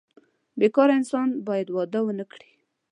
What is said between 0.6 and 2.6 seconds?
کاره انسان باید واده ونه کړي.